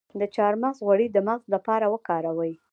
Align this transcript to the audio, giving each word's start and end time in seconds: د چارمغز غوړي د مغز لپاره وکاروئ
د 0.19 0.21
چارمغز 0.35 0.77
غوړي 0.85 1.07
د 1.11 1.17
مغز 1.27 1.45
لپاره 1.55 1.85
وکاروئ 1.93 2.53